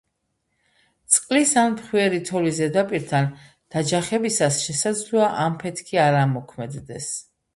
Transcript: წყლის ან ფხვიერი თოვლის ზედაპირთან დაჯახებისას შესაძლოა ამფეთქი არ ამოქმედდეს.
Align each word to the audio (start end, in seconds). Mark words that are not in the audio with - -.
წყლის 1.15 1.51
ან 1.63 1.75
ფხვიერი 1.81 2.19
თოვლის 2.29 2.55
ზედაპირთან 2.61 3.29
დაჯახებისას 3.75 4.59
შესაძლოა 4.69 5.29
ამფეთქი 5.47 6.03
არ 6.07 6.19
ამოქმედდეს. 6.23 7.13